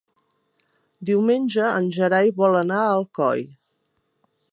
Diumenge 1.09 1.67
en 1.81 1.89
Gerai 1.97 2.31
vol 2.39 2.57
anar 2.63 2.79
a 2.87 2.95
Alcoi. 2.95 3.45